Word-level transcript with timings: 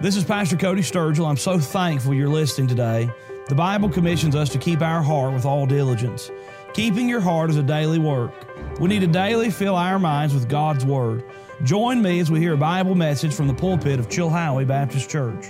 This 0.00 0.16
is 0.16 0.24
Pastor 0.24 0.56
Cody 0.56 0.80
Sturgill. 0.80 1.28
I'm 1.28 1.36
so 1.36 1.58
thankful 1.58 2.14
you're 2.14 2.26
listening 2.26 2.68
today. 2.68 3.10
The 3.48 3.54
Bible 3.54 3.90
commissions 3.90 4.34
us 4.34 4.48
to 4.48 4.56
keep 4.56 4.80
our 4.80 5.02
heart 5.02 5.34
with 5.34 5.44
all 5.44 5.66
diligence. 5.66 6.30
Keeping 6.72 7.06
your 7.06 7.20
heart 7.20 7.50
is 7.50 7.58
a 7.58 7.62
daily 7.62 7.98
work. 7.98 8.32
We 8.80 8.88
need 8.88 9.00
to 9.00 9.06
daily 9.06 9.50
fill 9.50 9.76
our 9.76 9.98
minds 9.98 10.32
with 10.32 10.48
God's 10.48 10.86
Word. 10.86 11.22
Join 11.64 12.00
me 12.00 12.18
as 12.18 12.30
we 12.30 12.40
hear 12.40 12.54
a 12.54 12.56
Bible 12.56 12.94
message 12.94 13.34
from 13.34 13.46
the 13.46 13.52
pulpit 13.52 14.00
of 14.00 14.08
Chilhowie 14.08 14.66
Baptist 14.66 15.10
Church. 15.10 15.48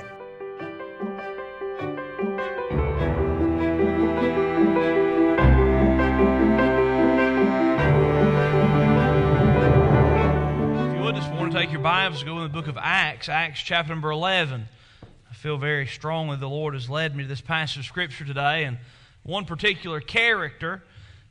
Your 11.73 11.81
Bibles, 11.81 12.25
go 12.25 12.37
in 12.39 12.43
the 12.43 12.49
book 12.49 12.67
of 12.67 12.77
Acts, 12.77 13.29
Acts 13.29 13.61
chapter 13.61 13.93
number 13.93 14.11
11. 14.11 14.67
I 15.31 15.35
feel 15.35 15.57
very 15.57 15.87
strongly 15.87 16.37
the 16.37 16.49
Lord 16.49 16.75
has 16.75 16.91
led 16.91 17.15
me 17.15 17.23
to 17.23 17.29
this 17.29 17.41
passage 17.41 17.79
of 17.79 17.85
Scripture 17.85 18.25
today, 18.25 18.65
and 18.65 18.79
one 19.23 19.45
particular 19.45 20.01
character, 20.01 20.83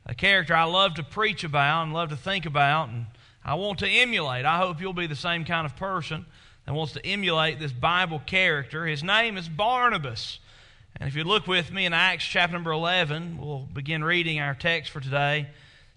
a 0.06 0.14
character 0.14 0.54
I 0.54 0.64
love 0.64 0.94
to 0.94 1.02
preach 1.02 1.44
about 1.44 1.82
and 1.82 1.92
love 1.92 2.08
to 2.08 2.16
think 2.16 2.46
about, 2.46 2.88
and 2.88 3.04
I 3.44 3.54
want 3.56 3.80
to 3.80 3.88
emulate. 3.88 4.46
I 4.46 4.56
hope 4.56 4.80
you'll 4.80 4.94
be 4.94 5.06
the 5.06 5.14
same 5.14 5.44
kind 5.44 5.66
of 5.66 5.76
person 5.76 6.24
that 6.64 6.72
wants 6.72 6.94
to 6.94 7.04
emulate 7.04 7.58
this 7.58 7.72
Bible 7.72 8.22
character. 8.24 8.86
His 8.86 9.04
name 9.04 9.36
is 9.36 9.46
Barnabas. 9.46 10.38
And 10.96 11.06
if 11.06 11.14
you 11.14 11.24
look 11.24 11.48
with 11.48 11.70
me 11.70 11.84
in 11.84 11.92
Acts 11.92 12.24
chapter 12.24 12.54
number 12.54 12.72
11, 12.72 13.36
we'll 13.38 13.68
begin 13.70 14.02
reading 14.02 14.40
our 14.40 14.54
text 14.54 14.90
for 14.90 15.00
today 15.00 15.48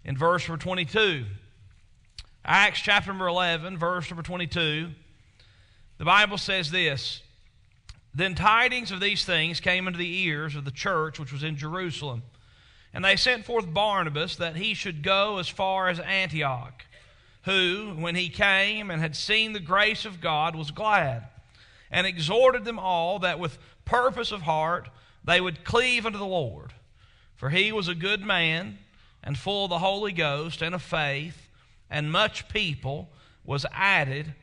in 0.04 0.18
verse 0.18 0.50
number 0.50 0.62
22. 0.62 1.24
Acts 2.46 2.82
chapter 2.82 3.10
number 3.10 3.28
11, 3.28 3.78
verse 3.78 4.10
number 4.10 4.24
22. 4.24 4.90
The 5.98 6.06
Bible 6.06 6.38
says 6.38 6.72
this 6.72 7.22
Then 8.14 8.36
tidings 8.36 8.92
of 8.92 9.00
these 9.00 9.26
things 9.26 9.60
came 9.60 9.88
into 9.88 10.00
the 10.00 10.22
ears 10.24 10.56
of 10.56 10.66
the 10.66 10.72
church 10.72 11.20
which 11.20 11.32
was 11.32 11.44
in 11.44 11.58
Jerusalem. 11.58 12.24
And 12.94 13.04
they 13.04 13.16
sent 13.16 13.46
forth 13.46 13.74
Barnabas 13.74 14.36
that 14.36 14.56
he 14.56 14.74
should 14.74 15.02
go 15.02 15.40
as 15.40 15.48
far 15.48 15.90
as 15.90 16.00
Antioch 16.00 16.84
who, 17.44 17.94
when 17.98 18.16
he 18.16 18.30
came 18.30 18.90
and 18.90 19.02
had 19.02 19.16
seen 19.16 19.54
the 19.54 19.60
grace 19.60 20.06
of 20.06 20.22
God, 20.22 20.56
was 20.56 20.72
glad, 20.72 21.28
and 21.92 22.08
exhorted 22.08 22.66
them 22.66 22.80
all 22.80 23.20
that 23.20 23.40
with 23.40 23.58
purpose 23.86 24.32
of 24.32 24.42
heart 24.42 24.90
they 25.24 25.40
would 25.40 25.64
cleave 25.64 26.06
unto 26.06 26.18
the 26.18 26.26
Lord. 26.26 26.74
For 27.36 27.50
he 27.50 27.72
was 27.72 27.88
a 27.88 27.96
good 27.96 28.22
man, 28.22 28.80
and 29.24 29.38
full 29.38 29.66
of 29.66 29.70
the 29.70 29.80
Holy 29.80 30.14
Ghost 30.14 30.62
and 30.62 30.74
of 30.74 30.82
faith, 30.82 31.50
and 31.94 32.12
much 32.12 32.50
people 32.50 33.08
was 33.46 33.68
added 33.72 34.34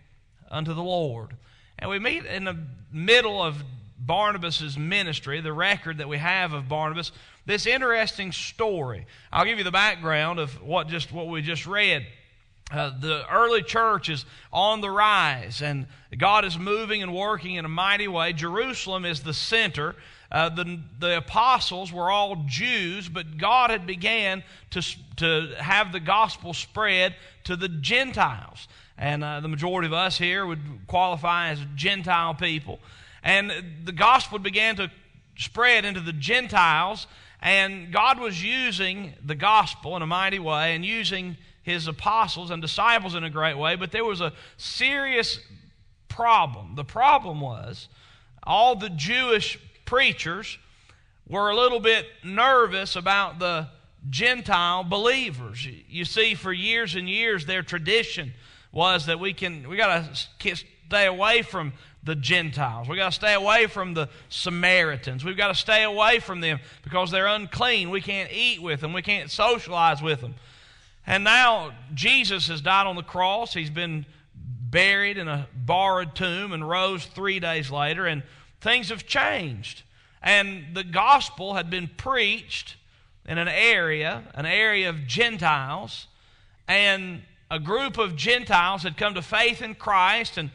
unto 0.50 0.72
the 0.72 0.82
Lord. 0.82 1.36
And 1.78 1.90
we 1.90 1.98
meet 1.98 2.24
in 2.24 2.44
the 2.44 2.56
middle 2.92 3.42
of 3.42 3.62
Barnabas' 3.98 4.78
ministry, 4.78 5.40
the 5.40 5.52
record 5.52 5.98
that 5.98 6.08
we 6.08 6.18
have 6.18 6.52
of 6.52 6.68
Barnabas, 6.68 7.10
this 7.46 7.66
interesting 7.66 8.30
story. 8.30 9.04
I'll 9.32 9.44
give 9.44 9.58
you 9.58 9.64
the 9.64 9.72
background 9.72 10.38
of 10.38 10.62
what 10.62 10.86
just 10.86 11.12
what 11.12 11.26
we 11.26 11.42
just 11.42 11.66
read. 11.66 12.06
Uh, 12.70 12.92
the 13.00 13.24
early 13.32 13.62
church 13.62 14.08
is 14.08 14.24
on 14.52 14.80
the 14.80 14.90
rise, 14.90 15.60
and 15.60 15.86
God 16.16 16.44
is 16.44 16.56
moving 16.56 17.02
and 17.02 17.12
working 17.12 17.56
in 17.56 17.64
a 17.64 17.68
mighty 17.68 18.06
way. 18.06 18.32
Jerusalem 18.32 19.04
is 19.04 19.22
the 19.22 19.34
center. 19.34 19.96
Uh, 20.30 20.48
the, 20.48 20.80
the 21.00 21.16
apostles 21.16 21.92
were 21.92 22.10
all 22.10 22.44
Jews, 22.46 23.08
but 23.08 23.36
God 23.38 23.70
had 23.70 23.86
began 23.86 24.44
to, 24.70 24.82
to 25.16 25.54
have 25.58 25.90
the 25.90 25.98
gospel 25.98 26.54
spread 26.54 27.16
to 27.44 27.56
the 27.56 27.68
Gentiles. 27.68 28.68
And 28.96 29.24
uh, 29.24 29.40
the 29.40 29.48
majority 29.48 29.86
of 29.86 29.92
us 29.92 30.16
here 30.16 30.46
would 30.46 30.60
qualify 30.86 31.48
as 31.48 31.58
Gentile 31.74 32.34
people. 32.34 32.78
And 33.24 33.52
the 33.84 33.92
gospel 33.92 34.38
began 34.38 34.76
to 34.76 34.92
spread 35.36 35.84
into 35.84 36.00
the 36.00 36.12
Gentiles, 36.12 37.08
and 37.42 37.92
God 37.92 38.20
was 38.20 38.44
using 38.44 39.14
the 39.24 39.34
gospel 39.34 39.96
in 39.96 40.02
a 40.02 40.06
mighty 40.06 40.38
way 40.38 40.76
and 40.76 40.84
using 40.84 41.36
his 41.62 41.86
apostles 41.86 42.50
and 42.50 42.62
disciples 42.62 43.14
in 43.14 43.24
a 43.24 43.30
great 43.30 43.56
way, 43.56 43.76
but 43.76 43.92
there 43.92 44.04
was 44.04 44.20
a 44.20 44.32
serious 44.56 45.38
problem. 46.08 46.74
The 46.74 46.84
problem 46.84 47.40
was 47.40 47.88
all 48.42 48.76
the 48.76 48.90
Jewish 48.90 49.58
preachers 49.84 50.58
were 51.28 51.50
a 51.50 51.56
little 51.56 51.80
bit 51.80 52.06
nervous 52.24 52.96
about 52.96 53.38
the 53.38 53.68
Gentile 54.08 54.82
believers. 54.82 55.66
You 55.88 56.04
see, 56.04 56.34
for 56.34 56.52
years 56.52 56.94
and 56.94 57.08
years, 57.08 57.46
their 57.46 57.62
tradition 57.62 58.32
was 58.72 59.06
that 59.06 59.20
we 59.20 59.32
can 59.32 59.68
we 59.68 59.76
got 59.76 60.14
to 60.38 60.56
stay 60.56 61.06
away 61.06 61.42
from 61.42 61.72
the 62.02 62.14
Gentiles. 62.14 62.88
We 62.88 62.96
got 62.96 63.12
to 63.12 63.14
stay 63.14 63.34
away 63.34 63.66
from 63.66 63.94
the 63.94 64.08
Samaritans. 64.30 65.24
We've 65.24 65.36
got 65.36 65.48
to 65.48 65.54
stay 65.54 65.82
away 65.82 66.18
from 66.18 66.40
them 66.40 66.60
because 66.82 67.10
they're 67.10 67.26
unclean. 67.26 67.90
We 67.90 68.00
can't 68.00 68.32
eat 68.32 68.62
with 68.62 68.80
them. 68.80 68.92
We 68.92 69.02
can't 69.02 69.30
socialize 69.30 70.00
with 70.00 70.20
them. 70.20 70.34
And 71.06 71.24
now 71.24 71.72
Jesus 71.94 72.48
has 72.48 72.60
died 72.60 72.86
on 72.86 72.96
the 72.96 73.02
cross. 73.02 73.54
He's 73.54 73.70
been 73.70 74.06
buried 74.34 75.18
in 75.18 75.28
a 75.28 75.48
borrowed 75.54 76.14
tomb 76.14 76.52
and 76.52 76.68
rose 76.68 77.04
three 77.04 77.40
days 77.40 77.70
later, 77.70 78.06
and 78.06 78.22
things 78.60 78.90
have 78.90 79.06
changed. 79.06 79.82
And 80.22 80.74
the 80.74 80.84
gospel 80.84 81.54
had 81.54 81.70
been 81.70 81.88
preached 81.88 82.76
in 83.26 83.38
an 83.38 83.48
area, 83.48 84.24
an 84.34 84.46
area 84.46 84.88
of 84.88 85.06
Gentiles, 85.06 86.06
and 86.68 87.22
a 87.50 87.58
group 87.58 87.98
of 87.98 88.16
Gentiles 88.16 88.82
had 88.84 88.96
come 88.96 89.14
to 89.14 89.22
faith 89.22 89.60
in 89.60 89.74
Christ, 89.74 90.38
and 90.38 90.50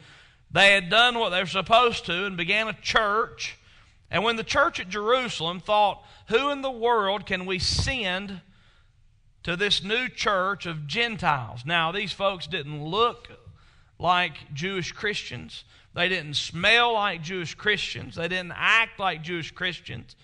they 0.50 0.72
had 0.72 0.88
done 0.88 1.18
what 1.18 1.30
they 1.30 1.40
were 1.40 1.46
supposed 1.46 2.06
to 2.06 2.24
and 2.24 2.36
began 2.36 2.68
a 2.68 2.72
church. 2.72 3.58
And 4.10 4.24
when 4.24 4.36
the 4.36 4.44
church 4.44 4.80
at 4.80 4.88
Jerusalem 4.88 5.60
thought, 5.60 6.02
Who 6.28 6.50
in 6.50 6.62
the 6.62 6.70
world 6.70 7.26
can 7.26 7.44
we 7.44 7.58
send 7.58 8.40
to 9.46 9.54
this 9.54 9.80
new 9.84 10.08
church 10.08 10.66
of 10.66 10.88
Gentiles. 10.88 11.62
Now, 11.64 11.92
these 11.92 12.12
folks 12.12 12.48
didn't 12.48 12.84
look 12.84 13.28
like 13.96 14.52
Jewish 14.52 14.90
Christians. 14.90 15.62
They 15.94 16.08
didn't 16.08 16.34
smell 16.34 16.94
like 16.94 17.22
Jewish 17.22 17.54
Christians. 17.54 18.16
They 18.16 18.26
didn't 18.26 18.54
act 18.56 18.98
like 18.98 19.22
Jewish 19.22 19.52
Christians. 19.52 20.16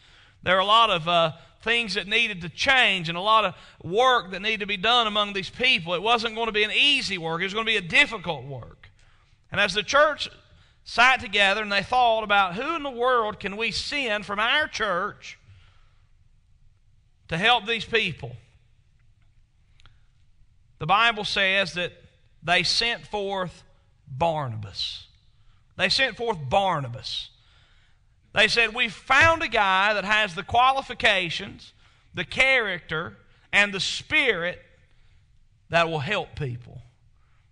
There 0.42 0.56
are 0.56 0.60
a 0.60 0.64
lot 0.64 0.90
of 0.90 1.06
uh, 1.06 1.32
things 1.60 1.94
that 1.94 2.08
needed 2.08 2.40
to 2.40 2.48
change 2.48 3.08
and 3.08 3.16
a 3.16 3.20
lot 3.20 3.44
of 3.44 3.54
work 3.88 4.32
that 4.32 4.42
needed 4.42 4.58
to 4.58 4.66
be 4.66 4.76
done 4.76 5.06
among 5.06 5.34
these 5.34 5.50
people. 5.50 5.94
It 5.94 6.02
wasn't 6.02 6.34
going 6.34 6.48
to 6.48 6.52
be 6.52 6.64
an 6.64 6.72
easy 6.72 7.16
work, 7.16 7.42
it 7.42 7.44
was 7.44 7.54
going 7.54 7.64
to 7.64 7.72
be 7.72 7.76
a 7.76 7.80
difficult 7.80 8.44
work. 8.44 8.90
And 9.52 9.60
as 9.60 9.72
the 9.72 9.84
church 9.84 10.30
sat 10.82 11.20
together 11.20 11.62
and 11.62 11.70
they 11.70 11.84
thought 11.84 12.24
about 12.24 12.56
who 12.56 12.74
in 12.74 12.82
the 12.82 12.90
world 12.90 13.38
can 13.38 13.56
we 13.56 13.70
send 13.70 14.26
from 14.26 14.40
our 14.40 14.66
church 14.66 15.38
to 17.28 17.38
help 17.38 17.66
these 17.66 17.84
people, 17.84 18.34
the 20.82 20.86
Bible 20.86 21.22
says 21.22 21.74
that 21.74 21.92
they 22.42 22.64
sent 22.64 23.06
forth 23.06 23.62
Barnabas. 24.08 25.06
They 25.76 25.88
sent 25.88 26.16
forth 26.16 26.38
Barnabas. 26.48 27.30
They 28.34 28.48
said, 28.48 28.74
We 28.74 28.88
found 28.88 29.44
a 29.44 29.48
guy 29.48 29.94
that 29.94 30.04
has 30.04 30.34
the 30.34 30.42
qualifications, 30.42 31.72
the 32.14 32.24
character, 32.24 33.16
and 33.52 33.72
the 33.72 33.78
spirit 33.78 34.60
that 35.68 35.88
will 35.88 36.00
help 36.00 36.34
people. 36.34 36.82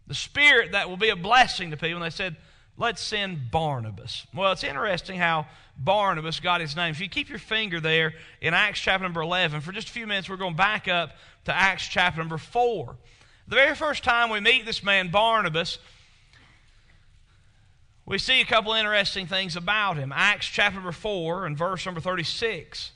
The 0.08 0.14
spirit 0.14 0.72
that 0.72 0.88
will 0.88 0.96
be 0.96 1.10
a 1.10 1.16
blessing 1.16 1.70
to 1.70 1.76
people. 1.76 2.02
And 2.02 2.04
they 2.04 2.10
said, 2.10 2.34
Let's 2.76 3.00
send 3.00 3.52
Barnabas. 3.52 4.26
Well, 4.34 4.50
it's 4.50 4.64
interesting 4.64 5.20
how 5.20 5.46
Barnabas 5.78 6.40
got 6.40 6.60
his 6.60 6.74
name. 6.74 6.90
If 6.90 7.00
you 7.00 7.08
keep 7.08 7.28
your 7.28 7.38
finger 7.38 7.78
there 7.78 8.14
in 8.40 8.54
Acts 8.54 8.80
chapter 8.80 9.04
number 9.04 9.20
11, 9.20 9.60
for 9.60 9.70
just 9.70 9.88
a 9.88 9.92
few 9.92 10.08
minutes, 10.08 10.28
we're 10.28 10.36
going 10.36 10.56
back 10.56 10.88
up 10.88 11.12
to 11.44 11.54
Acts 11.54 11.86
chapter 11.86 12.18
number 12.18 12.38
4. 12.38 12.96
The 13.50 13.56
very 13.56 13.74
first 13.74 14.04
time 14.04 14.30
we 14.30 14.38
meet 14.38 14.64
this 14.64 14.84
man, 14.84 15.08
Barnabas, 15.08 15.80
we 18.06 18.16
see 18.16 18.40
a 18.40 18.44
couple 18.44 18.74
interesting 18.74 19.26
things 19.26 19.56
about 19.56 19.96
him. 19.96 20.12
Acts 20.14 20.46
chapter 20.46 20.76
number 20.76 20.92
4 20.92 21.46
and 21.46 21.58
verse 21.58 21.84
number 21.84 22.00
36. 22.00 22.92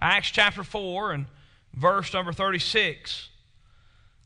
Acts 0.00 0.32
chapter 0.32 0.64
4 0.64 1.12
and 1.12 1.26
verse 1.72 2.12
number 2.12 2.32
36. 2.32 3.28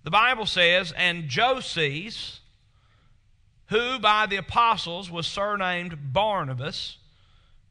The 0.05 0.11
Bible 0.11 0.47
says, 0.47 0.93
And 0.93 1.29
Joses, 1.29 2.41
who 3.67 3.99
by 3.99 4.25
the 4.25 4.37
apostles 4.37 5.11
was 5.11 5.27
surnamed 5.27 6.15
Barnabas, 6.15 6.97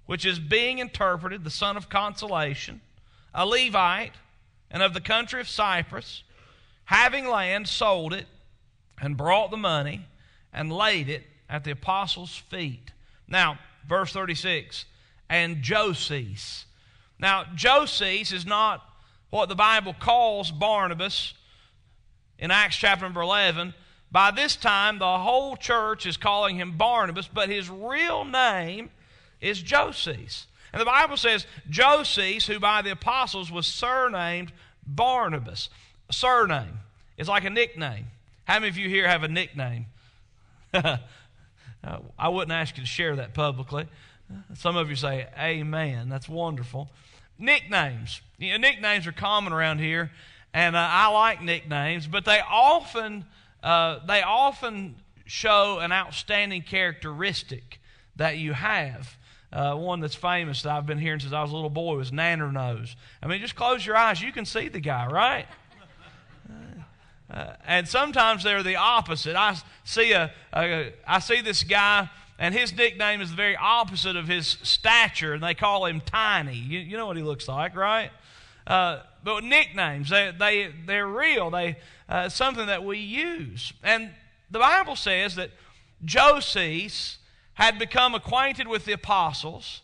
which 0.06 0.28
is 0.28 0.38
being 0.38 0.78
interpreted 0.78 1.44
the 1.44 1.50
son 1.50 1.76
of 1.76 1.90
consolation, 1.90 2.82
a 3.34 3.48
Levite, 3.48 4.14
and 4.70 4.84
of 4.84 4.94
the 4.94 5.02
country 5.02 5.42
of 5.42 5.50
Cyprus, 5.50 6.22
having 6.86 7.28
land, 7.28 7.68
sold 7.68 8.14
it, 8.14 8.28
and 9.02 9.18
brought 9.18 9.52
the 9.52 9.58
money, 9.58 10.08
and 10.54 10.72
laid 10.72 11.10
it 11.10 11.24
at 11.50 11.64
the 11.64 11.72
apostles' 11.72 12.36
feet. 12.36 12.92
Now, 13.28 13.60
verse 13.88 14.14
36, 14.14 14.86
and 15.30 15.62
Joses. 15.62 16.66
Now, 17.20 17.46
Joses 17.56 18.32
is 18.32 18.46
not 18.46 18.84
what 19.30 19.50
the 19.50 19.56
Bible 19.56 19.94
calls 19.94 20.52
Barnabas 20.52 21.34
in 22.38 22.52
Acts 22.52 22.78
chapter 22.78 23.06
number 23.06 23.22
11. 23.22 23.74
by 24.12 24.32
this 24.32 24.56
time, 24.56 25.00
the 25.00 25.18
whole 25.18 25.58
church 25.58 26.06
is 26.06 26.18
calling 26.18 26.56
him 26.56 26.78
Barnabas, 26.78 27.28
but 27.28 27.50
his 27.50 27.70
real 27.70 28.24
name 28.24 28.90
is 29.42 29.62
Joses. 29.62 30.48
And 30.72 30.82
the 30.82 30.86
Bible 30.86 31.18
says 31.18 31.46
Joses, 31.70 32.46
who 32.46 32.60
by 32.60 32.82
the 32.82 32.92
apostles 32.92 33.52
was 33.52 33.68
surnamed 33.68 34.52
Barnabas. 34.86 35.70
Surname 36.12 36.80
is 37.18 37.28
like 37.28 37.46
a 37.46 37.50
nickname. 37.50 38.08
How 38.46 38.56
many 38.56 38.70
of 38.70 38.78
you 38.78 38.90
here 38.90 39.08
have 39.08 39.24
a 39.24 39.28
nickname? 39.28 39.88
I 40.74 42.30
wouldn't 42.30 42.52
ask 42.52 42.78
you 42.78 42.84
to 42.84 42.88
share 42.88 43.16
that 43.16 43.34
publicly. 43.34 43.88
Some 44.56 44.76
of 44.76 44.90
you 44.90 44.96
say, 44.96 45.28
Amen. 45.38 46.10
That's 46.10 46.28
wonderful. 46.28 46.90
Nicknames. 47.38 48.22
You 48.38 48.52
know, 48.52 48.58
nicknames 48.58 49.08
are 49.08 49.12
common 49.12 49.54
around 49.54 49.80
here, 49.80 50.12
and 50.54 50.76
uh, 50.76 50.88
I 50.92 51.08
like 51.12 51.42
nicknames, 51.42 52.08
but 52.08 52.26
they 52.26 52.40
often 52.48 53.26
uh, 53.64 54.00
they 54.06 54.22
often 54.22 54.96
show 55.26 55.80
an 55.80 55.92
outstanding 55.92 56.62
characteristic 56.62 57.80
that 58.16 58.38
you 58.38 58.54
have. 58.54 59.18
Uh, 59.52 59.74
one 59.74 60.02
that's 60.02 60.16
famous 60.16 60.64
that 60.64 60.72
I've 60.72 60.86
been 60.86 60.98
hearing 60.98 61.20
since 61.20 61.34
I 61.34 61.42
was 61.42 61.52
a 61.52 61.56
little 61.56 61.70
boy 61.70 61.96
was 61.96 62.12
Nanner 62.12 62.52
Nose. 62.52 62.96
I 63.24 63.28
mean, 63.28 63.40
just 63.40 63.56
close 63.56 63.86
your 63.86 63.96
eyes, 63.96 64.22
you 64.22 64.32
can 64.32 64.46
see 64.46 64.68
the 64.68 64.80
guy, 64.80 65.08
right? 65.08 65.48
Uh, 67.30 67.54
and 67.66 67.88
sometimes 67.88 68.44
they're 68.44 68.64
the 68.64 68.76
opposite. 68.76 69.36
I 69.36 69.58
see 69.84 70.12
a, 70.12 70.32
a 70.54 70.94
I 71.08 71.20
see 71.20 71.42
this 71.42 71.64
guy, 71.64 72.10
and 72.38 72.54
his 72.54 72.76
nickname 72.76 73.22
is 73.22 73.32
the 73.32 73.36
very 73.36 73.56
opposite 73.56 74.16
of 74.16 74.28
his 74.28 74.58
stature, 74.62 75.34
and 75.34 75.44
they 75.44 75.56
call 75.56 75.86
him 75.86 76.02
Tiny. 76.02 76.56
You, 76.56 76.80
you 76.80 76.98
know 76.98 77.08
what 77.08 77.18
he 77.18 77.24
looks 77.24 77.48
like, 77.48 77.76
right? 77.76 78.12
Uh, 78.68 79.00
but 79.24 79.44
nicknames, 79.44 80.10
they, 80.10 80.32
they, 80.38 80.72
they're 80.86 81.08
real. 81.08 81.50
They, 81.50 81.78
uh, 82.08 82.30
something 82.30 82.68
that 82.68 82.84
we 82.84 83.00
use. 83.00 83.74
And 83.84 84.12
the 84.52 84.60
Bible 84.60 84.96
says 84.96 85.36
that 85.36 85.52
Joses 86.04 87.18
had 87.54 87.80
become 87.80 88.14
acquainted 88.14 88.68
with 88.68 88.86
the 88.86 88.92
apostles. 88.92 89.82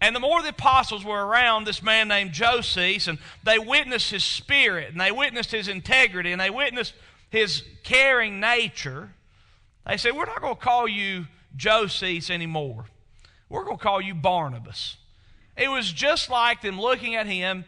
And 0.00 0.14
the 0.14 0.20
more 0.20 0.42
the 0.42 0.50
apostles 0.50 1.04
were 1.04 1.26
around 1.26 1.64
this 1.64 1.82
man 1.82 2.08
named 2.08 2.32
Joses, 2.32 3.08
and 3.08 3.18
they 3.44 3.58
witnessed 3.58 4.10
his 4.10 4.24
spirit, 4.24 4.90
and 4.92 5.00
they 5.00 5.10
witnessed 5.10 5.52
his 5.52 5.68
integrity, 5.68 6.32
and 6.32 6.40
they 6.40 6.50
witnessed 6.50 6.92
his 7.30 7.64
caring 7.82 8.40
nature, 8.40 9.10
they 9.86 9.96
said, 9.96 10.14
We're 10.14 10.26
not 10.26 10.40
going 10.40 10.56
to 10.56 10.60
call 10.60 10.86
you 10.88 11.26
Joses 11.56 12.30
anymore. 12.30 12.86
We're 13.48 13.64
going 13.64 13.78
to 13.78 13.82
call 13.82 14.00
you 14.00 14.14
Barnabas. 14.14 14.96
It 15.56 15.70
was 15.70 15.92
just 15.92 16.28
like 16.28 16.60
them 16.60 16.80
looking 16.80 17.14
at 17.14 17.26
him 17.26 17.64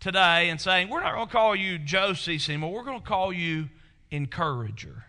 today 0.00 0.50
and 0.50 0.60
saying, 0.60 0.88
We're 0.88 1.00
not 1.00 1.14
going 1.14 1.26
to 1.26 1.32
call 1.32 1.56
you 1.56 1.78
Joses 1.78 2.48
anymore. 2.48 2.72
We're 2.72 2.84
going 2.84 3.00
to 3.00 3.06
call 3.06 3.32
you 3.32 3.68
encourager. 4.10 5.04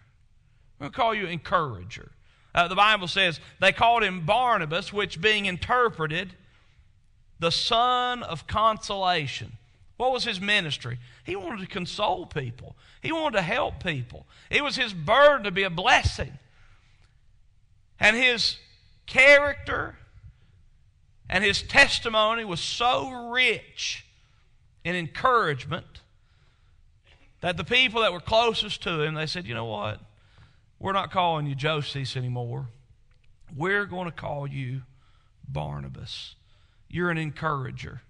We're 0.77 0.85
going 0.85 0.91
to 0.91 0.97
call 0.97 1.15
you 1.15 1.25
encourager. 1.27 2.11
Uh, 2.59 2.67
the 2.67 2.75
Bible 2.75 3.07
says 3.07 3.39
they 3.61 3.71
called 3.71 4.03
him 4.03 4.25
Barnabas, 4.25 4.91
which 4.91 5.21
being 5.21 5.45
interpreted, 5.45 6.33
the 7.39 7.51
son 7.51 8.21
of 8.21 8.47
consolation. 8.47 9.53
What 9.95 10.11
was 10.11 10.25
his 10.25 10.41
ministry? 10.41 10.99
He 11.23 11.37
wanted 11.37 11.61
to 11.61 11.67
console 11.67 12.25
people, 12.25 12.75
he 13.01 13.13
wanted 13.13 13.37
to 13.37 13.43
help 13.43 13.81
people. 13.81 14.25
It 14.49 14.61
was 14.61 14.75
his 14.75 14.91
burden 14.91 15.45
to 15.45 15.51
be 15.51 15.63
a 15.63 15.69
blessing. 15.69 16.33
And 17.97 18.17
his 18.17 18.57
character 19.05 19.95
and 21.29 21.45
his 21.45 21.61
testimony 21.61 22.43
was 22.43 22.59
so 22.59 23.29
rich 23.29 24.05
in 24.83 24.95
encouragement 24.95 26.01
that 27.39 27.55
the 27.55 27.63
people 27.63 28.01
that 28.01 28.11
were 28.11 28.19
closest 28.19 28.83
to 28.83 29.01
him, 29.01 29.13
they 29.13 29.27
said, 29.27 29.45
you 29.45 29.53
know 29.53 29.63
what? 29.63 30.01
We're 30.79 30.93
not 30.93 31.11
calling 31.11 31.45
you 31.45 31.55
Joses 31.55 32.15
anymore. 32.15 32.69
We're 33.55 33.85
going 33.85 34.05
to 34.05 34.15
call 34.15 34.47
you 34.47 34.83
Barnabas. 35.47 36.35
You're 36.87 37.09
an 37.09 37.17
encourager. 37.17 38.01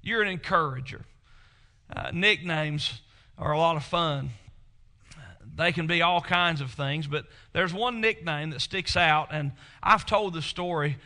You're 0.00 0.22
an 0.22 0.28
encourager. 0.28 1.02
Uh, 1.94 2.10
nicknames 2.12 3.02
are 3.36 3.52
a 3.52 3.58
lot 3.58 3.76
of 3.76 3.84
fun. 3.84 4.30
They 5.54 5.72
can 5.72 5.86
be 5.86 6.02
all 6.02 6.20
kinds 6.20 6.60
of 6.60 6.70
things, 6.70 7.06
but 7.06 7.26
there's 7.52 7.74
one 7.74 8.00
nickname 8.00 8.50
that 8.50 8.60
sticks 8.60 8.96
out, 8.96 9.28
and 9.32 9.52
I've 9.82 10.06
told 10.06 10.34
this 10.34 10.46
story 10.46 10.96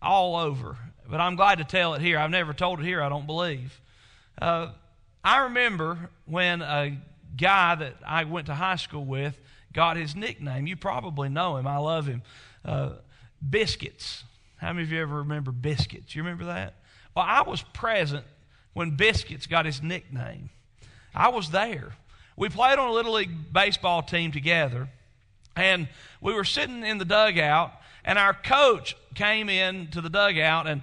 all 0.00 0.36
over, 0.36 0.78
but 1.08 1.20
I'm 1.20 1.36
glad 1.36 1.58
to 1.58 1.64
tell 1.64 1.94
it 1.94 2.00
here. 2.00 2.18
I've 2.18 2.30
never 2.30 2.54
told 2.54 2.80
it 2.80 2.84
here, 2.84 3.02
I 3.02 3.08
don't 3.08 3.26
believe. 3.26 3.80
Uh, 4.40 4.70
I 5.22 5.40
remember 5.40 6.10
when 6.24 6.62
a 6.62 6.96
guy 7.36 7.74
that 7.74 7.94
I 8.06 8.24
went 8.24 8.46
to 8.46 8.54
high 8.54 8.76
school 8.76 9.04
with 9.04 9.38
got 9.72 9.96
his 9.96 10.16
nickname. 10.16 10.66
You 10.66 10.76
probably 10.76 11.28
know 11.28 11.56
him. 11.56 11.66
I 11.66 11.78
love 11.78 12.06
him. 12.06 12.22
Uh, 12.64 12.90
Biscuits. 13.48 14.24
How 14.56 14.72
many 14.72 14.82
of 14.82 14.92
you 14.92 15.00
ever 15.00 15.18
remember 15.18 15.52
Biscuits? 15.52 16.14
You 16.14 16.22
remember 16.22 16.46
that? 16.46 16.74
Well, 17.14 17.24
I 17.26 17.42
was 17.42 17.62
present 17.62 18.24
when 18.72 18.96
Biscuits 18.96 19.46
got 19.46 19.66
his 19.66 19.82
nickname. 19.82 20.50
I 21.14 21.28
was 21.28 21.50
there. 21.50 21.94
We 22.36 22.48
played 22.48 22.78
on 22.78 22.88
a 22.88 22.92
Little 22.92 23.14
League 23.14 23.52
baseball 23.52 24.02
team 24.02 24.32
together, 24.32 24.88
and 25.56 25.88
we 26.20 26.32
were 26.32 26.44
sitting 26.44 26.84
in 26.84 26.98
the 26.98 27.04
dugout, 27.04 27.72
and 28.04 28.18
our 28.18 28.32
coach 28.34 28.96
came 29.14 29.48
in 29.48 29.88
to 29.88 30.00
the 30.00 30.08
dugout, 30.08 30.66
and 30.66 30.82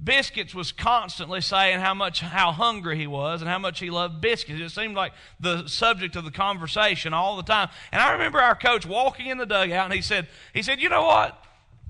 Biscuits 0.00 0.54
was 0.54 0.72
constantly 0.72 1.40
saying 1.40 1.80
how 1.80 1.94
much 1.94 2.20
how 2.20 2.50
hungry 2.50 2.96
he 2.96 3.06
was 3.06 3.40
and 3.40 3.48
how 3.48 3.58
much 3.58 3.78
he 3.78 3.90
loved 3.90 4.20
biscuits. 4.20 4.60
It 4.60 4.70
seemed 4.70 4.96
like 4.96 5.12
the 5.38 5.66
subject 5.68 6.16
of 6.16 6.24
the 6.24 6.30
conversation 6.30 7.12
all 7.14 7.36
the 7.36 7.42
time. 7.42 7.68
And 7.92 8.00
I 8.00 8.12
remember 8.12 8.40
our 8.40 8.56
coach 8.56 8.84
walking 8.84 9.26
in 9.26 9.38
the 9.38 9.46
dugout 9.46 9.84
and 9.84 9.94
he 9.94 10.02
said, 10.02 10.28
he 10.54 10.62
said, 10.62 10.80
"You 10.80 10.88
know 10.88 11.04
what? 11.04 11.38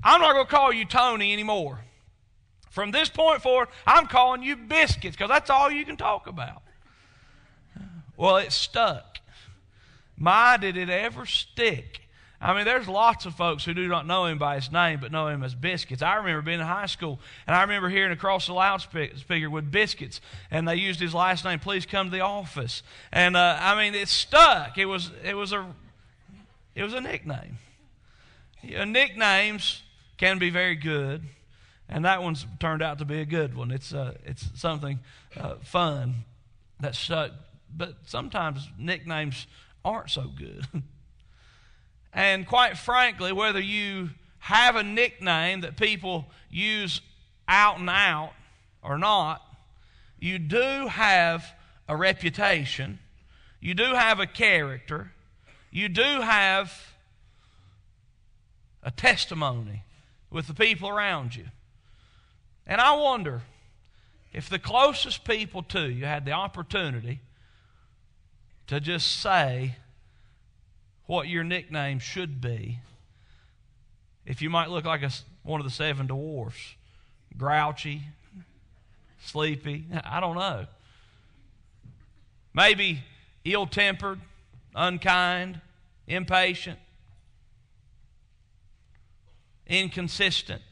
I'm 0.04 0.20
not 0.20 0.34
going 0.34 0.44
to 0.44 0.50
call 0.50 0.72
you 0.72 0.84
Tony 0.84 1.32
anymore. 1.32 1.84
From 2.70 2.90
this 2.90 3.08
point 3.08 3.40
forward, 3.40 3.68
I'm 3.86 4.06
calling 4.06 4.42
you 4.42 4.56
Biscuits 4.56 5.16
because 5.16 5.30
that's 5.30 5.48
all 5.48 5.70
you 5.70 5.84
can 5.84 5.96
talk 5.96 6.26
about." 6.26 6.62
Well, 8.16 8.36
it 8.36 8.52
stuck. 8.52 9.18
My, 10.16 10.56
did 10.56 10.76
it 10.76 10.90
ever 10.90 11.24
stick 11.24 12.01
I 12.44 12.54
mean, 12.54 12.64
there's 12.64 12.88
lots 12.88 13.24
of 13.24 13.36
folks 13.36 13.64
who 13.64 13.72
do 13.72 13.86
not 13.86 14.04
know 14.04 14.26
him 14.26 14.36
by 14.36 14.56
his 14.56 14.72
name, 14.72 14.98
but 15.00 15.12
know 15.12 15.28
him 15.28 15.44
as 15.44 15.54
Biscuits. 15.54 16.02
I 16.02 16.16
remember 16.16 16.42
being 16.42 16.58
in 16.58 16.66
high 16.66 16.86
school, 16.86 17.20
and 17.46 17.54
I 17.54 17.62
remember 17.62 17.88
hearing 17.88 18.10
across 18.10 18.46
the 18.48 18.52
loudspeaker 18.52 19.48
with 19.48 19.70
Biscuits, 19.70 20.20
and 20.50 20.66
they 20.66 20.74
used 20.74 20.98
his 20.98 21.14
last 21.14 21.44
name. 21.44 21.60
Please 21.60 21.86
come 21.86 22.08
to 22.08 22.10
the 22.10 22.22
office. 22.22 22.82
And 23.12 23.36
uh, 23.36 23.58
I 23.60 23.76
mean, 23.76 23.94
it 23.94 24.08
stuck. 24.08 24.76
It 24.76 24.86
was 24.86 25.12
it 25.24 25.34
was 25.34 25.52
a 25.52 25.64
it 26.74 26.82
was 26.82 26.94
a 26.94 27.00
nickname. 27.00 27.58
You 28.60 28.78
know, 28.78 28.84
nicknames 28.86 29.84
can 30.18 30.38
be 30.40 30.50
very 30.50 30.74
good, 30.74 31.22
and 31.88 32.04
that 32.04 32.24
one's 32.24 32.44
turned 32.58 32.82
out 32.82 32.98
to 32.98 33.04
be 33.04 33.20
a 33.20 33.24
good 33.24 33.54
one. 33.54 33.70
It's 33.70 33.94
uh, 33.94 34.14
it's 34.24 34.48
something 34.56 34.98
uh, 35.36 35.56
fun 35.62 36.24
that 36.80 36.96
stuck. 36.96 37.30
But 37.74 37.94
sometimes 38.06 38.68
nicknames 38.76 39.46
aren't 39.84 40.10
so 40.10 40.24
good. 40.36 40.66
And 42.12 42.46
quite 42.46 42.76
frankly, 42.76 43.32
whether 43.32 43.60
you 43.60 44.10
have 44.38 44.76
a 44.76 44.82
nickname 44.82 45.62
that 45.62 45.76
people 45.76 46.26
use 46.50 47.00
out 47.48 47.78
and 47.78 47.88
out 47.88 48.32
or 48.82 48.98
not, 48.98 49.40
you 50.18 50.38
do 50.38 50.88
have 50.88 51.52
a 51.88 51.96
reputation, 51.96 52.98
you 53.60 53.74
do 53.74 53.94
have 53.94 54.20
a 54.20 54.26
character, 54.26 55.12
you 55.70 55.88
do 55.88 56.02
have 56.02 56.94
a 58.82 58.90
testimony 58.90 59.84
with 60.30 60.46
the 60.46 60.54
people 60.54 60.88
around 60.88 61.34
you. 61.34 61.46
And 62.66 62.80
I 62.80 62.96
wonder 62.96 63.42
if 64.32 64.48
the 64.48 64.58
closest 64.58 65.24
people 65.24 65.62
to 65.64 65.90
you 65.90 66.04
had 66.04 66.24
the 66.24 66.32
opportunity 66.32 67.20
to 68.66 68.80
just 68.80 69.20
say, 69.20 69.76
what 71.12 71.28
your 71.28 71.44
nickname 71.44 71.98
should 71.98 72.40
be. 72.40 72.78
If 74.24 74.40
you 74.40 74.48
might 74.48 74.70
look 74.70 74.86
like 74.86 75.02
a, 75.02 75.10
one 75.42 75.60
of 75.60 75.64
the 75.66 75.70
seven 75.70 76.06
dwarfs, 76.06 76.74
grouchy, 77.36 78.00
sleepy, 79.22 79.84
I 80.04 80.20
don't 80.20 80.36
know. 80.36 80.64
Maybe 82.54 83.04
ill 83.44 83.66
tempered, 83.66 84.20
unkind, 84.74 85.60
impatient, 86.06 86.78
inconsistent. 89.66 90.62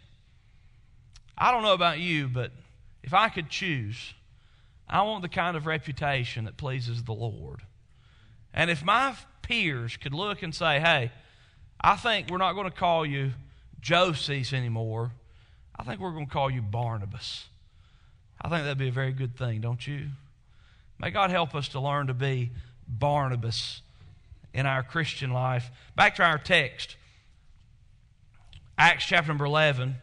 I 1.37 1.51
don't 1.51 1.63
know 1.63 1.75
about 1.75 1.99
you, 1.99 2.29
but 2.29 2.51
if 3.03 3.13
I 3.13 3.29
could 3.29 3.51
choose, 3.51 4.15
I 4.89 5.03
want 5.03 5.21
the 5.21 5.29
kind 5.29 5.55
of 5.55 5.67
reputation 5.67 6.47
that 6.47 6.57
pleases 6.57 7.05
the 7.05 7.13
Lord. 7.13 7.61
And 8.55 8.71
if 8.71 8.83
my 8.83 9.15
peers 9.51 9.97
could 9.97 10.15
look 10.15 10.45
and 10.45 10.55
say, 10.55 10.79
hey, 10.79 11.11
I 11.81 11.97
think 11.97 12.31
we're 12.31 12.39
not 12.39 12.53
going 12.53 12.71
to 12.71 12.77
call 12.77 13.05
you 13.05 13.33
Joses 13.81 14.53
anymore. 14.53 15.11
I 15.77 15.83
think 15.83 15.99
we're 16.01 16.13
going 16.13 16.27
to 16.27 16.33
call 16.33 16.51
you 16.51 16.63
Barnabas. 16.63 17.47
I 18.41 18.49
think 18.49 18.63
that'd 18.63 18.79
be 18.79 18.89
a 18.89 18.93
very 18.93 19.13
good 19.13 19.37
thing, 19.37 19.61
don't 19.61 19.85
you? 19.85 20.07
May 21.01 21.11
God 21.11 21.31
help 21.31 21.57
us 21.57 21.67
to 21.71 21.81
learn 21.81 22.07
to 22.07 22.15
be 22.15 22.51
Barnabas 22.87 23.83
in 24.55 24.67
our 24.67 24.85
Christian 24.85 25.33
life. 25.33 25.69
Back 25.97 26.15
to 26.17 26.23
our 26.23 26.39
text, 26.39 26.95
Acts 28.79 29.05
chapter 29.05 29.29
number 29.29 29.47
11. 29.47 29.97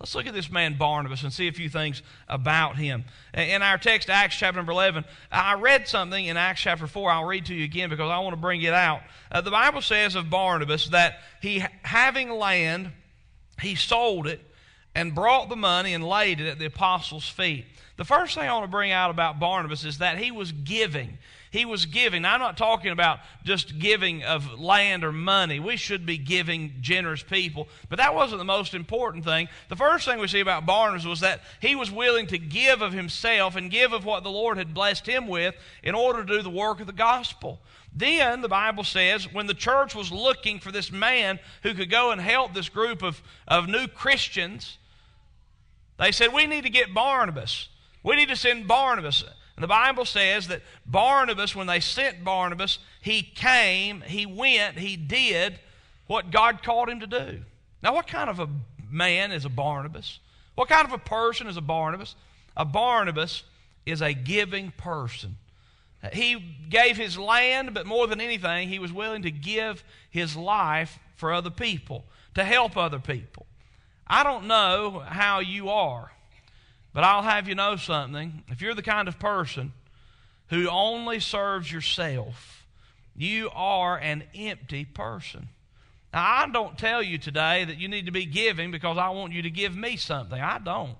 Let's 0.00 0.14
look 0.14 0.28
at 0.28 0.34
this 0.34 0.50
man 0.50 0.78
Barnabas 0.78 1.24
and 1.24 1.32
see 1.32 1.48
a 1.48 1.52
few 1.52 1.68
things 1.68 2.02
about 2.28 2.76
him. 2.76 3.04
In 3.34 3.62
our 3.62 3.78
text, 3.78 4.08
Acts 4.08 4.36
chapter 4.36 4.58
number 4.58 4.70
11, 4.70 5.04
I 5.32 5.54
read 5.54 5.88
something 5.88 6.24
in 6.24 6.36
Acts 6.36 6.60
chapter 6.60 6.86
4. 6.86 7.10
I'll 7.10 7.24
read 7.24 7.46
to 7.46 7.54
you 7.54 7.64
again 7.64 7.90
because 7.90 8.08
I 8.08 8.18
want 8.20 8.34
to 8.34 8.40
bring 8.40 8.62
it 8.62 8.72
out. 8.72 9.00
Uh, 9.32 9.40
the 9.40 9.50
Bible 9.50 9.80
says 9.80 10.14
of 10.14 10.30
Barnabas 10.30 10.88
that 10.90 11.18
he, 11.42 11.64
having 11.82 12.30
land, 12.30 12.92
he 13.60 13.74
sold 13.74 14.28
it 14.28 14.40
and 14.94 15.16
brought 15.16 15.48
the 15.48 15.56
money 15.56 15.94
and 15.94 16.04
laid 16.04 16.40
it 16.40 16.46
at 16.46 16.60
the 16.60 16.66
apostles' 16.66 17.28
feet. 17.28 17.66
The 17.96 18.04
first 18.04 18.36
thing 18.36 18.48
I 18.48 18.52
want 18.52 18.64
to 18.64 18.70
bring 18.70 18.92
out 18.92 19.10
about 19.10 19.40
Barnabas 19.40 19.84
is 19.84 19.98
that 19.98 20.18
he 20.18 20.30
was 20.30 20.52
giving. 20.52 21.18
He 21.50 21.64
was 21.64 21.86
giving. 21.86 22.22
Now, 22.22 22.34
I'm 22.34 22.40
not 22.40 22.56
talking 22.56 22.90
about 22.90 23.20
just 23.44 23.78
giving 23.78 24.22
of 24.22 24.60
land 24.60 25.04
or 25.04 25.12
money. 25.12 25.60
We 25.60 25.76
should 25.76 26.04
be 26.04 26.18
giving 26.18 26.74
generous 26.80 27.22
people. 27.22 27.68
But 27.88 27.98
that 27.98 28.14
wasn't 28.14 28.38
the 28.38 28.44
most 28.44 28.74
important 28.74 29.24
thing. 29.24 29.48
The 29.68 29.76
first 29.76 30.04
thing 30.04 30.18
we 30.18 30.28
see 30.28 30.40
about 30.40 30.66
Barnabas 30.66 31.06
was 31.06 31.20
that 31.20 31.40
he 31.60 31.74
was 31.74 31.90
willing 31.90 32.26
to 32.28 32.38
give 32.38 32.82
of 32.82 32.92
himself 32.92 33.56
and 33.56 33.70
give 33.70 33.92
of 33.92 34.04
what 34.04 34.24
the 34.24 34.30
Lord 34.30 34.58
had 34.58 34.74
blessed 34.74 35.06
him 35.06 35.26
with 35.26 35.54
in 35.82 35.94
order 35.94 36.24
to 36.24 36.36
do 36.36 36.42
the 36.42 36.50
work 36.50 36.80
of 36.80 36.86
the 36.86 36.92
gospel. 36.92 37.60
Then 37.94 38.42
the 38.42 38.48
Bible 38.48 38.84
says 38.84 39.32
when 39.32 39.46
the 39.46 39.54
church 39.54 39.94
was 39.94 40.12
looking 40.12 40.60
for 40.60 40.70
this 40.70 40.92
man 40.92 41.38
who 41.62 41.74
could 41.74 41.90
go 41.90 42.10
and 42.10 42.20
help 42.20 42.52
this 42.52 42.68
group 42.68 43.02
of, 43.02 43.22
of 43.46 43.68
new 43.68 43.88
Christians, 43.88 44.78
they 45.98 46.12
said, 46.12 46.32
We 46.32 46.46
need 46.46 46.64
to 46.64 46.70
get 46.70 46.94
Barnabas. 46.94 47.68
We 48.02 48.16
need 48.16 48.28
to 48.28 48.36
send 48.36 48.68
Barnabas. 48.68 49.24
And 49.58 49.62
the 49.64 49.66
Bible 49.66 50.04
says 50.04 50.46
that 50.46 50.62
Barnabas, 50.86 51.56
when 51.56 51.66
they 51.66 51.80
sent 51.80 52.22
Barnabas, 52.22 52.78
he 53.00 53.22
came, 53.22 54.02
he 54.02 54.24
went, 54.24 54.78
he 54.78 54.94
did 54.96 55.58
what 56.06 56.30
God 56.30 56.62
called 56.62 56.88
him 56.88 57.00
to 57.00 57.08
do. 57.08 57.40
Now, 57.82 57.92
what 57.92 58.06
kind 58.06 58.30
of 58.30 58.38
a 58.38 58.48
man 58.88 59.32
is 59.32 59.44
a 59.44 59.48
Barnabas? 59.48 60.20
What 60.54 60.68
kind 60.68 60.86
of 60.86 60.92
a 60.92 60.98
person 60.98 61.48
is 61.48 61.56
a 61.56 61.60
Barnabas? 61.60 62.14
A 62.56 62.64
Barnabas 62.64 63.42
is 63.84 64.00
a 64.00 64.12
giving 64.12 64.70
person. 64.76 65.36
He 66.12 66.36
gave 66.68 66.96
his 66.96 67.18
land, 67.18 67.74
but 67.74 67.84
more 67.84 68.06
than 68.06 68.20
anything, 68.20 68.68
he 68.68 68.78
was 68.78 68.92
willing 68.92 69.22
to 69.22 69.32
give 69.32 69.82
his 70.08 70.36
life 70.36 71.00
for 71.16 71.32
other 71.32 71.50
people, 71.50 72.04
to 72.36 72.44
help 72.44 72.76
other 72.76 73.00
people. 73.00 73.44
I 74.06 74.22
don't 74.22 74.46
know 74.46 75.02
how 75.04 75.40
you 75.40 75.68
are. 75.68 76.12
But 76.98 77.04
I'll 77.04 77.22
have 77.22 77.46
you 77.46 77.54
know 77.54 77.76
something. 77.76 78.42
If 78.48 78.60
you're 78.60 78.74
the 78.74 78.82
kind 78.82 79.06
of 79.06 79.20
person 79.20 79.72
who 80.48 80.68
only 80.68 81.20
serves 81.20 81.70
yourself, 81.70 82.66
you 83.14 83.50
are 83.54 83.96
an 83.96 84.24
empty 84.34 84.84
person. 84.84 85.48
Now, 86.12 86.24
I 86.24 86.48
don't 86.48 86.76
tell 86.76 87.00
you 87.00 87.16
today 87.16 87.64
that 87.64 87.78
you 87.78 87.86
need 87.86 88.06
to 88.06 88.10
be 88.10 88.26
giving 88.26 88.72
because 88.72 88.98
I 88.98 89.10
want 89.10 89.32
you 89.32 89.42
to 89.42 89.50
give 89.50 89.76
me 89.76 89.96
something. 89.96 90.40
I 90.40 90.58
don't. 90.58 90.96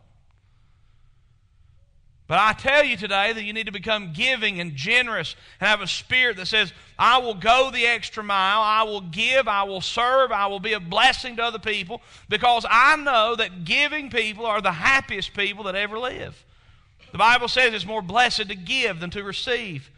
But 2.29 2.39
I 2.41 2.53
tell 2.53 2.85
you 2.85 2.99
today 2.99 3.33
that 3.33 3.43
you 3.43 3.55
need 3.55 3.67
to 3.67 3.73
become 3.73 4.13
giving 4.13 4.61
and 4.61 4.77
generous 4.77 5.35
and 5.61 5.69
have 5.69 5.81
a 5.81 5.87
spirit 5.87 6.37
that 6.37 6.47
says, 6.47 6.75
I 6.99 7.19
will 7.19 7.35
go 7.35 7.71
the 7.71 7.87
extra 7.87 8.23
mile, 8.23 8.61
I 8.61 8.83
will 8.83 9.01
give, 9.01 9.49
I 9.49 9.63
will 9.63 9.81
serve, 9.81 10.31
I 10.31 10.47
will 10.47 10.61
be 10.61 10.75
a 10.75 10.81
blessing 10.81 11.37
to 11.37 11.43
other 11.43 11.59
people 11.59 12.03
because 12.29 12.67
I 12.69 12.97
know 12.97 13.35
that 13.35 13.65
giving 13.65 14.11
people 14.11 14.45
are 14.45 14.61
the 14.61 14.73
happiest 14.73 15.33
people 15.33 15.65
that 15.65 15.75
ever 15.75 15.99
live. 15.99 16.45
The 17.13 17.19
Bible 17.19 17.49
says 17.49 17.73
it's 17.73 17.87
more 17.87 18.03
blessed 18.03 18.49
to 18.49 18.55
give 18.55 19.01
than 19.01 19.09
to 19.11 19.25
receive. 19.25 19.91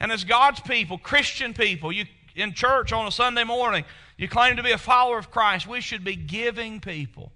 And 0.00 0.10
as 0.10 0.24
God's 0.24 0.58
people, 0.58 0.98
Christian 0.98 1.54
people, 1.54 1.92
you 1.92 2.06
in 2.34 2.52
church 2.52 2.92
on 2.92 3.06
a 3.06 3.12
Sunday 3.12 3.44
morning, 3.44 3.84
you 4.16 4.28
claim 4.28 4.56
to 4.56 4.62
be 4.62 4.72
a 4.72 4.78
follower 4.78 5.18
of 5.18 5.30
Christ, 5.30 5.68
we 5.68 5.80
should 5.80 6.02
be 6.02 6.16
giving 6.16 6.80
people. 6.80 7.30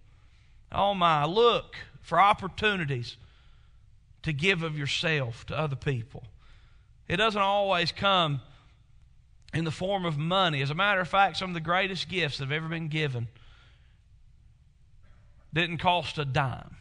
Oh 0.72 0.92
my, 0.92 1.24
look 1.24 1.76
for 2.02 2.20
opportunities 2.20 3.16
to 4.22 4.32
give 4.32 4.62
of 4.62 4.78
yourself 4.78 5.46
to 5.46 5.58
other 5.58 5.76
people. 5.76 6.24
It 7.08 7.16
doesn't 7.16 7.40
always 7.40 7.92
come 7.92 8.40
in 9.52 9.64
the 9.64 9.70
form 9.70 10.04
of 10.04 10.16
money. 10.16 10.62
As 10.62 10.70
a 10.70 10.74
matter 10.74 11.00
of 11.00 11.08
fact, 11.08 11.36
some 11.36 11.50
of 11.50 11.54
the 11.54 11.60
greatest 11.60 12.08
gifts 12.08 12.38
that 12.38 12.44
have 12.44 12.52
ever 12.52 12.68
been 12.68 12.88
given 12.88 13.28
didn't 15.52 15.78
cost 15.78 16.18
a 16.18 16.24
dime. 16.24 16.76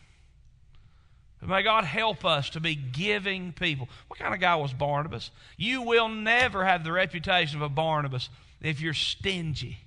But 1.39 1.50
may 1.50 1.63
God 1.63 1.83
help 1.83 2.24
us 2.24 2.51
to 2.51 2.60
be 2.60 2.75
giving 2.75 3.51
people. 3.51 3.89
What 4.07 4.19
kind 4.19 4.33
of 4.33 4.39
guy 4.39 4.55
was 4.55 4.74
Barnabas? 4.74 5.31
You 5.57 5.81
will 5.81 6.07
never 6.07 6.63
have 6.63 6.83
the 6.83 6.91
reputation 6.91 7.57
of 7.57 7.63
a 7.63 7.69
Barnabas 7.69 8.29
if 8.62 8.79
you're 8.79 8.93
stingy 8.93 9.79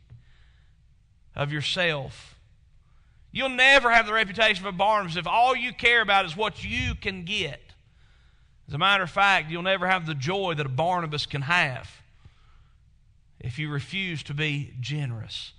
of 1.36 1.52
yourself 1.52 2.33
You'll 3.34 3.48
never 3.48 3.90
have 3.90 4.06
the 4.06 4.12
reputation 4.12 4.64
of 4.64 4.72
a 4.72 4.78
Barnabas 4.78 5.16
if 5.16 5.26
all 5.26 5.56
you 5.56 5.72
care 5.74 6.00
about 6.00 6.24
is 6.24 6.36
what 6.36 6.62
you 6.62 6.94
can 6.94 7.24
get. 7.24 7.60
As 8.68 8.74
a 8.74 8.78
matter 8.78 9.02
of 9.02 9.10
fact, 9.10 9.50
you'll 9.50 9.62
never 9.62 9.88
have 9.88 10.06
the 10.06 10.14
joy 10.14 10.54
that 10.54 10.64
a 10.64 10.68
Barnabas 10.68 11.26
can 11.26 11.42
have 11.42 12.00
if 13.40 13.58
you 13.58 13.68
refuse 13.68 14.22
to 14.22 14.34
be 14.34 14.72
generous. 14.80 15.52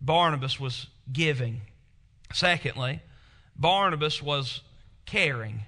Barnabas 0.00 0.58
was 0.58 0.86
giving. 1.12 1.60
Secondly, 2.32 3.02
Barnabas 3.54 4.22
was 4.22 4.62
caring. 5.04 5.64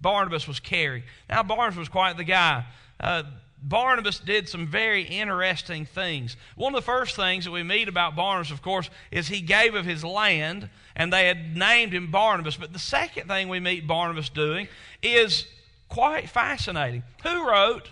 Barnabas 0.00 0.48
was 0.48 0.60
caring. 0.60 1.02
Now, 1.28 1.42
Barnabas 1.42 1.78
was 1.78 1.90
quite 1.90 2.16
the 2.16 2.24
guy. 2.24 2.64
Uh, 2.98 3.24
Barnabas 3.62 4.20
did 4.20 4.48
some 4.48 4.66
very 4.66 5.02
interesting 5.02 5.84
things. 5.84 6.36
One 6.54 6.74
of 6.74 6.80
the 6.80 6.86
first 6.86 7.16
things 7.16 7.44
that 7.44 7.50
we 7.50 7.62
meet 7.62 7.88
about 7.88 8.14
Barnabas, 8.14 8.50
of 8.50 8.62
course, 8.62 8.88
is 9.10 9.28
he 9.28 9.40
gave 9.40 9.74
of 9.74 9.84
his 9.84 10.04
land, 10.04 10.70
and 10.94 11.12
they 11.12 11.26
had 11.26 11.56
named 11.56 11.92
him 11.92 12.10
Barnabas. 12.10 12.56
But 12.56 12.72
the 12.72 12.78
second 12.78 13.26
thing 13.26 13.48
we 13.48 13.60
meet 13.60 13.86
Barnabas 13.86 14.28
doing 14.28 14.68
is 15.02 15.46
quite 15.88 16.28
fascinating. 16.28 17.02
Who 17.24 17.48
wrote 17.48 17.90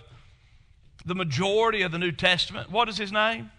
the 1.04 1.14
majority 1.14 1.82
of 1.82 1.92
the 1.92 1.98
New 1.98 2.12
Testament? 2.12 2.70
What 2.70 2.88
is 2.88 2.96
his 2.96 3.10
name? 3.10 3.50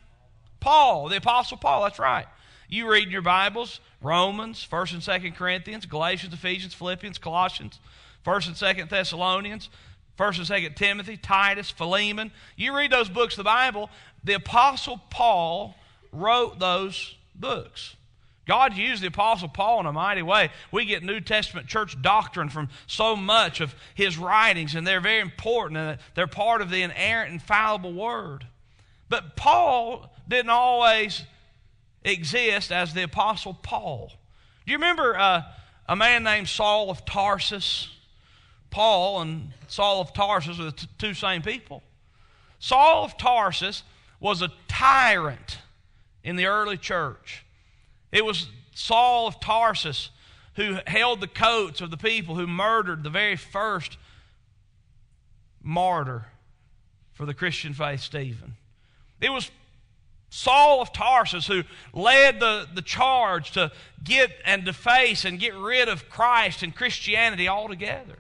Paul, 0.59 1.09
the 1.09 1.17
Apostle 1.17 1.57
Paul. 1.57 1.83
That's 1.83 1.99
right. 1.99 2.25
You 2.69 2.89
read 2.89 3.09
your 3.09 3.21
Bibles 3.21 3.79
Romans, 4.01 4.65
1st 4.69 4.93
and 4.93 5.01
2nd 5.01 5.35
Corinthians, 5.35 5.85
Galatians, 5.85 6.33
Ephesians, 6.33 6.73
Philippians, 6.73 7.17
Colossians, 7.17 7.79
1st 8.25 8.47
and 8.47 8.55
2nd 8.55 8.89
Thessalonians, 8.89 9.69
First 10.17 10.39
and 10.39 10.47
Second 10.47 10.75
Timothy, 10.75 11.15
Titus, 11.15 11.69
Philemon. 11.69 12.31
You 12.55 12.75
read 12.75 12.91
those 12.91 13.07
books 13.07 13.36
of 13.36 13.38
the 13.38 13.43
Bible, 13.43 13.89
the 14.24 14.33
Apostle 14.33 15.00
Paul 15.09 15.75
wrote 16.12 16.59
those 16.59 17.15
books. 17.36 17.95
God 18.47 18.75
used 18.75 19.03
the 19.03 19.07
Apostle 19.07 19.50
Paul 19.50 19.81
in 19.81 19.86
a 19.86 19.93
mighty 19.93 20.21
way. 20.21 20.50
We 20.71 20.86
get 20.86 21.03
New 21.03 21.19
Testament 21.19 21.67
church 21.67 22.01
doctrine 22.01 22.50
from 22.50 22.69
so 22.88 23.15
much 23.15 23.62
of 23.62 23.75
his 23.93 24.17
writings, 24.17 24.74
and 24.74 24.88
they're 24.88 25.01
very 25.01 25.19
important, 25.19 25.77
and 25.77 26.00
they're 26.15 26.27
part 26.27 26.62
of 26.62 26.69
the 26.69 26.81
inerrant, 26.81 27.33
infallible 27.33 27.93
Word. 27.93 28.47
But 29.09 29.36
Paul 29.36 30.12
didn't 30.27 30.50
always 30.50 31.24
exist 32.03 32.71
as 32.71 32.93
the 32.93 33.03
Apostle 33.03 33.53
Paul. 33.53 34.13
Do 34.65 34.71
you 34.71 34.77
remember 34.77 35.17
uh, 35.17 35.43
a 35.88 35.95
man 35.95 36.24
named 36.24 36.47
Saul 36.47 36.89
of 36.89 37.05
Tarsus? 37.05 37.89
Paul 38.77 39.22
and 39.22 39.53
Saul 39.67 40.01
of 40.01 40.13
Tarsus 40.13 40.60
were 40.60 40.65
the 40.65 40.72
t- 40.72 40.88
two 41.00 41.15
same 41.15 41.41
people. 41.41 41.81
Saul 42.60 43.05
of 43.05 43.17
Tarsus 43.17 43.81
was 44.19 44.43
a 44.43 44.51
tyrant 44.67 45.57
in 46.24 46.36
the 46.36 46.46
early 46.46 46.77
church. 46.77 47.43
It 48.12 48.24
was 48.24 48.50
Saul 48.75 49.25
of 49.25 49.39
Tarsus 49.39 50.12
who 50.57 50.77
held 50.86 51.22
the 51.22 51.27
coats 51.27 51.81
of 51.81 51.89
the 51.89 51.98
people 51.98 52.36
who 52.36 52.46
murdered 52.46 53.01
the 53.01 53.10
very 53.10 53.36
first 53.36 53.98
martyr 55.63 56.27
for 57.13 57.25
the 57.25 57.34
Christian 57.34 57.74
faith, 57.74 58.01
Stephen. 58.01 58.57
It 59.19 59.31
was 59.31 59.50
Saul 60.29 60.84
of 60.84 60.93
Tarsus 60.93 61.48
who 61.48 61.63
led 61.93 62.39
the, 62.39 62.67
the 62.72 62.84
charge 62.84 63.53
to 63.53 63.72
get 64.03 64.34
and 64.46 64.63
deface 64.63 65.25
and 65.25 65.39
get 65.39 65.55
rid 65.55 65.89
of 65.89 66.10
Christ 66.10 66.62
and 66.62 66.75
Christianity 66.75 67.48
altogether. 67.48 68.19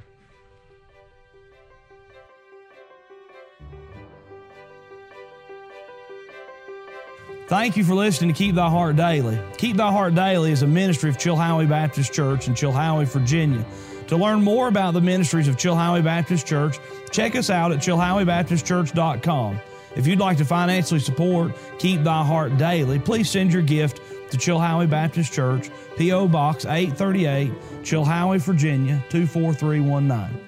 Thank 7.47 7.77
you 7.77 7.85
for 7.85 7.95
listening 7.95 8.33
to 8.33 8.37
Keep 8.37 8.55
Thy 8.55 8.69
Heart 8.69 8.97
Daily. 8.97 9.39
Keep 9.57 9.77
Thy 9.77 9.89
Heart 9.89 10.15
Daily 10.15 10.51
is 10.51 10.63
a 10.63 10.67
ministry 10.67 11.09
of 11.09 11.17
Chilhowie 11.17 11.69
Baptist 11.69 12.11
Church 12.11 12.49
in 12.49 12.53
Chilhowie, 12.55 13.07
Virginia. 13.07 13.65
To 14.07 14.17
learn 14.17 14.43
more 14.43 14.67
about 14.67 14.93
the 14.93 14.99
ministries 14.99 15.47
of 15.47 15.55
Chilhowie 15.55 16.03
Baptist 16.03 16.45
Church, 16.45 16.77
check 17.09 17.37
us 17.37 17.49
out 17.49 17.71
at 17.71 17.79
chilhowiebaptistchurch.com. 17.79 19.61
If 19.95 20.05
you'd 20.05 20.19
like 20.19 20.35
to 20.39 20.45
financially 20.45 20.99
support 20.99 21.53
Keep 21.79 22.03
Thy 22.03 22.21
Heart 22.21 22.57
Daily, 22.57 22.99
please 22.99 23.29
send 23.29 23.53
your 23.53 23.61
gift 23.61 24.01
to 24.31 24.37
Chilhowie 24.37 24.89
Baptist 24.89 25.31
Church, 25.31 25.69
P.O. 25.97 26.27
Box 26.27 26.65
838, 26.65 27.53
Chilhowie, 27.81 28.41
Virginia 28.41 29.01
24319. 29.09 30.46